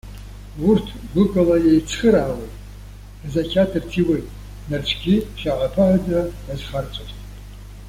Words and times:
Урҭ, 0.67 0.85
гәыкала 1.13 1.55
иеицхыраауеит, 1.61 2.53
рзеқьаҭ 3.25 3.71
рҭииуеит, 3.81 4.27
нарцәгьы 4.69 5.15
хьаҳәа-ԥаҳәада 5.39 6.19
иазхарҵоит. 6.47 7.11